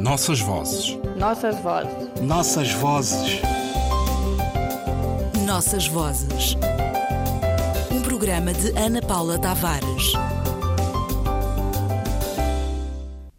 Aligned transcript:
Nossas 0.00 0.40
vozes. 0.40 0.98
Nossas 1.18 1.60
vozes. 1.60 2.22
Nossas 2.22 2.72
vozes. 2.72 3.42
Nossas 5.46 5.86
vozes. 5.88 6.56
Um 7.92 8.00
programa 8.00 8.54
de 8.54 8.70
Ana 8.78 9.02
Paula 9.02 9.38
Tavares. 9.38 10.14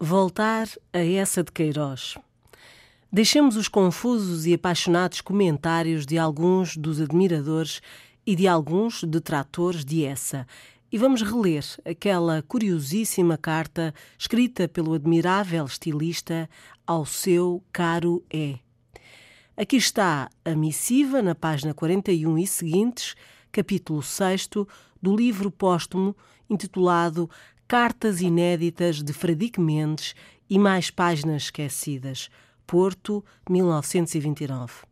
Voltar 0.00 0.66
a 0.94 1.00
essa 1.00 1.44
de 1.44 1.52
Queiroz. 1.52 2.16
Deixemos 3.12 3.54
os 3.56 3.68
confusos 3.68 4.46
e 4.46 4.54
apaixonados 4.54 5.20
comentários 5.20 6.06
de 6.06 6.16
alguns 6.16 6.74
dos 6.74 7.02
admiradores 7.02 7.82
e 8.26 8.34
de 8.34 8.48
alguns 8.48 9.04
detratores 9.04 9.84
de 9.84 10.06
essa 10.06 10.46
e 10.90 10.98
vamos 10.98 11.22
reler 11.22 11.64
aquela 11.84 12.42
curiosíssima 12.42 13.36
carta 13.36 13.92
escrita 14.18 14.68
pelo 14.68 14.94
admirável 14.94 15.64
estilista 15.64 16.48
ao 16.86 17.04
seu 17.04 17.62
caro 17.72 18.24
E. 18.32 18.58
Aqui 19.56 19.76
está 19.76 20.28
a 20.44 20.54
missiva 20.54 21.22
na 21.22 21.34
página 21.34 21.74
41 21.74 22.38
e 22.38 22.46
seguintes, 22.46 23.14
capítulo 23.50 24.02
6 24.02 24.48
do 25.02 25.16
livro 25.16 25.50
póstumo 25.50 26.16
intitulado 26.48 27.28
Cartas 27.66 28.20
Inéditas 28.20 29.02
de 29.02 29.12
Fradique 29.12 29.60
Mendes 29.60 30.14
e 30.48 30.58
mais 30.58 30.90
páginas 30.90 31.44
esquecidas, 31.44 32.28
Porto, 32.66 33.24
1929. 33.48 34.84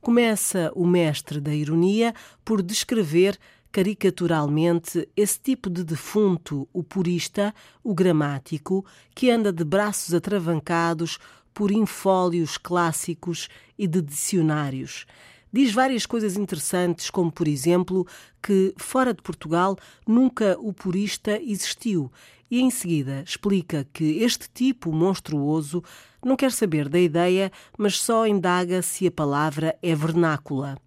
Começa 0.00 0.70
o 0.74 0.86
mestre 0.86 1.40
da 1.40 1.54
ironia 1.54 2.12
por 2.44 2.60
descrever 2.60 3.38
caricaturalmente 3.72 5.08
esse 5.16 5.40
tipo 5.40 5.70
de 5.70 5.82
defunto, 5.82 6.68
o 6.74 6.82
purista, 6.82 7.54
o 7.82 7.94
gramático, 7.94 8.84
que 9.14 9.30
anda 9.30 9.50
de 9.50 9.64
braços 9.64 10.12
atravancados 10.12 11.18
por 11.54 11.70
infólios 11.70 12.58
clássicos 12.58 13.48
e 13.78 13.86
de 13.86 14.02
dicionários. 14.02 15.06
Diz 15.50 15.72
várias 15.72 16.06
coisas 16.06 16.36
interessantes, 16.36 17.10
como, 17.10 17.32
por 17.32 17.48
exemplo, 17.48 18.06
que 18.42 18.74
fora 18.76 19.14
de 19.14 19.22
Portugal 19.22 19.76
nunca 20.06 20.56
o 20.60 20.72
purista 20.72 21.40
existiu, 21.40 22.12
e 22.50 22.60
em 22.60 22.70
seguida 22.70 23.22
explica 23.26 23.86
que 23.92 24.22
este 24.22 24.48
tipo 24.50 24.92
monstruoso 24.92 25.82
não 26.22 26.36
quer 26.36 26.52
saber 26.52 26.88
da 26.88 27.00
ideia, 27.00 27.50
mas 27.78 27.98
só 27.98 28.26
indaga 28.26 28.82
se 28.82 29.06
a 29.06 29.10
palavra 29.10 29.76
é 29.82 29.94
vernácula 29.94 30.78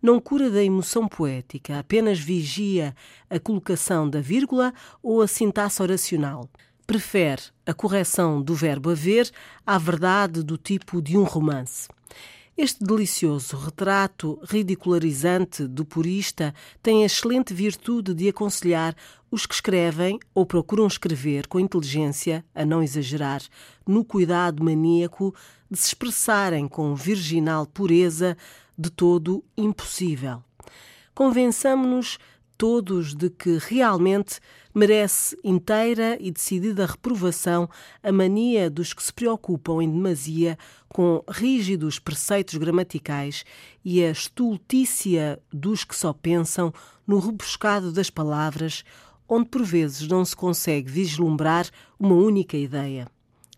não 0.00 0.20
cura 0.20 0.50
da 0.50 0.62
emoção 0.62 1.08
poética, 1.08 1.78
apenas 1.78 2.18
vigia 2.18 2.94
a 3.28 3.38
colocação 3.38 4.08
da 4.08 4.20
vírgula 4.20 4.72
ou 5.02 5.20
a 5.20 5.28
sintaxe 5.28 5.82
oracional. 5.82 6.48
Prefere 6.86 7.42
a 7.66 7.74
correção 7.74 8.40
do 8.40 8.54
verbo 8.54 8.90
haver 8.90 9.30
à 9.66 9.76
verdade 9.76 10.42
do 10.42 10.56
tipo 10.56 11.02
de 11.02 11.18
um 11.18 11.24
romance. 11.24 11.88
Este 12.60 12.82
delicioso 12.82 13.56
retrato 13.56 14.40
ridicularizante 14.42 15.64
do 15.64 15.84
purista 15.84 16.52
tem 16.82 17.04
a 17.04 17.06
excelente 17.06 17.54
virtude 17.54 18.12
de 18.12 18.28
aconselhar 18.28 18.96
os 19.30 19.46
que 19.46 19.54
escrevem 19.54 20.18
ou 20.34 20.44
procuram 20.44 20.84
escrever 20.84 21.46
com 21.46 21.60
inteligência, 21.60 22.44
a 22.52 22.64
não 22.64 22.82
exagerar, 22.82 23.40
no 23.86 24.04
cuidado 24.04 24.64
maníaco 24.64 25.32
de 25.70 25.78
se 25.78 25.86
expressarem 25.86 26.66
com 26.66 26.96
virginal 26.96 27.64
pureza 27.64 28.36
de 28.76 28.90
todo 28.90 29.44
impossível. 29.56 30.42
Convençamo-nos 31.14 32.18
todos 32.58 33.14
de 33.14 33.30
que 33.30 33.56
realmente 33.56 34.40
merece 34.74 35.38
inteira 35.44 36.18
e 36.20 36.30
decidida 36.30 36.84
reprovação 36.84 37.70
a 38.02 38.10
mania 38.10 38.68
dos 38.68 38.92
que 38.92 39.02
se 39.02 39.12
preocupam 39.12 39.80
em 39.80 39.88
demasia 39.90 40.58
com 40.88 41.22
rígidos 41.30 42.00
preceitos 42.00 42.56
gramaticais 42.56 43.44
e 43.84 44.04
a 44.04 44.10
estultícia 44.10 45.40
dos 45.52 45.84
que 45.84 45.94
só 45.94 46.12
pensam 46.12 46.74
no 47.06 47.20
rebuscado 47.20 47.92
das 47.92 48.10
palavras, 48.10 48.84
onde 49.28 49.48
por 49.48 49.62
vezes 49.62 50.08
não 50.08 50.24
se 50.24 50.34
consegue 50.34 50.90
vislumbrar 50.90 51.70
uma 51.98 52.14
única 52.14 52.56
ideia. 52.56 53.08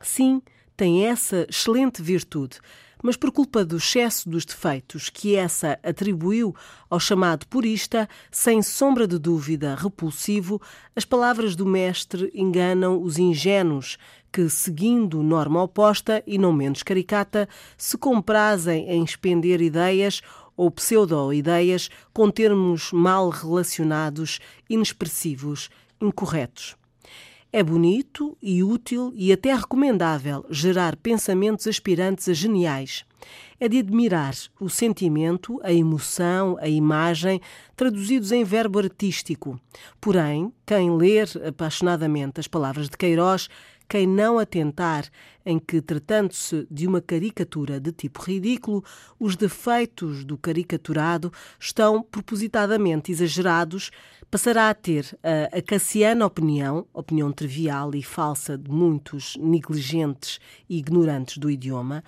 Sim, 0.00 0.42
tem 0.76 1.06
essa 1.06 1.46
excelente 1.48 2.02
virtude 2.02 2.58
mas 3.02 3.16
por 3.16 3.30
culpa 3.30 3.64
do 3.64 3.76
excesso 3.76 4.28
dos 4.28 4.44
defeitos 4.44 5.08
que 5.08 5.36
essa 5.36 5.78
atribuiu 5.82 6.54
ao 6.88 7.00
chamado 7.00 7.46
purista, 7.46 8.08
sem 8.30 8.62
sombra 8.62 9.06
de 9.06 9.18
dúvida 9.18 9.74
repulsivo, 9.74 10.60
as 10.94 11.04
palavras 11.04 11.54
do 11.56 11.66
mestre 11.66 12.30
enganam 12.34 13.02
os 13.02 13.18
ingênuos 13.18 13.96
que, 14.32 14.48
seguindo 14.48 15.22
norma 15.22 15.62
oposta 15.62 16.22
e 16.26 16.38
não 16.38 16.52
menos 16.52 16.82
caricata, 16.82 17.48
se 17.76 17.98
comprazem 17.98 18.88
em 18.88 19.02
expender 19.02 19.60
ideias 19.60 20.20
ou 20.56 20.70
pseudo-ideias 20.70 21.88
com 22.12 22.30
termos 22.30 22.92
mal 22.92 23.30
relacionados, 23.30 24.40
inexpressivos, 24.68 25.70
incorretos. 26.00 26.79
É 27.52 27.64
bonito 27.64 28.38
e 28.40 28.62
útil 28.62 29.12
e 29.16 29.32
até 29.32 29.52
recomendável 29.52 30.46
gerar 30.48 30.94
pensamentos 30.94 31.66
aspirantes 31.66 32.28
a 32.28 32.32
geniais. 32.32 33.04
É 33.58 33.68
de 33.68 33.78
admirar 33.78 34.34
o 34.60 34.70
sentimento, 34.70 35.60
a 35.64 35.72
emoção, 35.72 36.56
a 36.60 36.68
imagem 36.68 37.40
traduzidos 37.74 38.30
em 38.30 38.44
verbo 38.44 38.78
artístico. 38.78 39.60
Porém, 40.00 40.52
quem 40.64 40.96
ler 40.96 41.28
apaixonadamente 41.44 42.38
as 42.38 42.46
palavras 42.46 42.88
de 42.88 42.96
Queiroz 42.96 43.48
quem 43.90 44.06
não 44.06 44.38
atentar 44.38 45.10
em 45.44 45.58
que, 45.58 45.82
tratando-se 45.82 46.64
de 46.70 46.86
uma 46.86 47.00
caricatura 47.00 47.80
de 47.80 47.90
tipo 47.90 48.22
ridículo, 48.22 48.84
os 49.18 49.34
defeitos 49.34 50.24
do 50.24 50.38
caricaturado 50.38 51.32
estão 51.58 52.00
propositadamente 52.00 53.10
exagerados, 53.10 53.90
passará 54.30 54.70
a 54.70 54.74
ter 54.74 55.18
a 55.24 55.58
acaciana 55.58 56.24
opinião, 56.24 56.86
opinião 56.92 57.32
trivial 57.32 57.92
e 57.96 58.00
falsa 58.00 58.56
de 58.56 58.70
muitos 58.70 59.36
negligentes 59.38 60.38
e 60.68 60.78
ignorantes 60.78 61.36
do 61.36 61.50
idioma, 61.50 62.04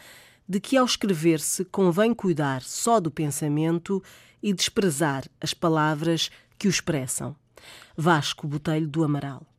de 0.49 0.61
que 0.61 0.77
ao 0.77 0.87
escrever-se 0.87 1.65
convém 1.65 2.15
cuidar 2.15 2.63
só 2.63 3.01
do 3.01 3.11
pensamento 3.11 4.01
e 4.41 4.53
desprezar 4.53 5.25
as 5.41 5.53
palavras 5.53 6.31
que 6.57 6.69
o 6.69 6.71
expressam. 6.71 7.35
Vasco 7.97 8.47
Botelho 8.47 8.87
do 8.87 9.03
Amaral. 9.03 9.52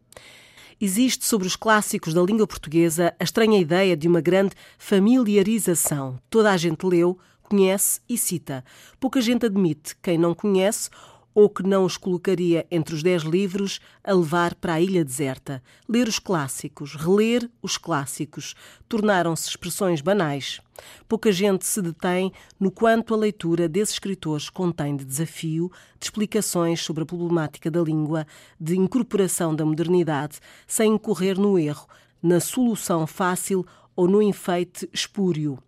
Existe 0.86 1.26
sobre 1.26 1.48
os 1.48 1.56
clássicos 1.56 2.14
da 2.14 2.22
língua 2.22 2.46
portuguesa 2.46 3.16
a 3.18 3.24
estranha 3.24 3.58
ideia 3.58 3.96
de 3.96 4.06
uma 4.06 4.20
grande 4.20 4.54
familiarização. 4.78 6.20
Toda 6.30 6.52
a 6.52 6.58
gente 6.58 6.86
leu, 6.86 7.18
conhece 7.42 8.02
e 8.10 8.18
cita. 8.18 8.66
Pouca 9.00 9.22
gente 9.22 9.46
admite 9.46 9.96
quem 10.02 10.18
não 10.18 10.36
conhece 10.36 10.90
ou 11.34 11.50
que 11.50 11.64
não 11.64 11.86
os 11.86 11.98
colocaria 11.98 12.66
entre 12.70 12.94
os 12.94 13.02
dez 13.02 13.24
livros 13.24 13.80
a 14.04 14.14
levar 14.14 14.56
para 14.56 14.74
a 14.74 14.82
ilha 14.82 15.04
deserta. 15.04 15.62
Ler 15.88 16.08
os 16.08 16.20
clássicos, 16.20 16.96
reler 16.96 17.50
os 17.62 17.78
clássicos, 17.78 18.56
tornaram-se 18.88 19.50
expressões 19.50 20.02
banais. 20.02 20.60
Pouca 21.08 21.32
gente 21.32 21.66
se 21.66 21.82
detém 21.82 22.32
no 22.60 22.72
quanto 22.72 23.14
a 23.14 23.18
leitura 23.18 23.68
desses 23.68 23.96
escritores 23.96 24.50
contém 24.50 24.96
de 24.96 25.06
desafio, 25.06 25.72
de 26.00 26.06
explicações 26.06 26.82
sobre 26.82 27.04
a 27.04 27.06
problemática 27.06 27.70
da 27.70 27.82
língua, 27.82 28.26
de 28.60 28.78
incorporação 28.78 29.56
da 29.56 29.66
modernidade, 29.66 30.40
sem 30.68 30.94
incorrer 30.94 31.40
no 31.40 31.58
erro, 31.58 31.88
na 32.22 32.40
solução 32.40 33.06
fácil 33.06 33.66
ou 33.96 34.08
no 34.08 34.22
enfeite 34.22 34.90
espúrio. 34.92 35.60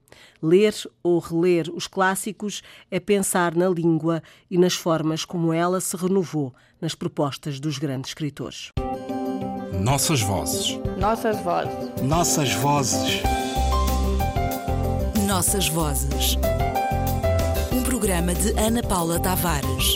Ler 0.42 0.74
ou 1.04 1.20
reler 1.20 1.70
os 1.74 1.88
clássicos 1.88 2.62
é 2.90 3.00
pensar 3.00 3.56
na 3.56 3.68
língua 3.68 4.22
e 4.50 4.58
nas 4.58 4.74
formas 4.74 5.26
como 5.26 5.54
ela 5.54 5.80
se 5.82 5.96
renovou 5.96 6.54
nas 6.80 6.96
propostas 6.96 7.60
dos 7.60 7.78
grandes 7.78 8.12
escritores. 8.12 8.72
Nossas 9.82 10.22
vozes. 10.22 10.80
Nossas 10.98 11.40
vozes. 11.42 12.02
Nossas 12.02 12.54
vozes. 12.54 13.22
Nossas 15.28 15.68
vozes. 15.68 16.38
Um 17.72 17.84
programa 17.84 18.34
de 18.34 18.52
Ana 18.60 18.82
Paula 18.82 19.20
Tavares. 19.20 19.94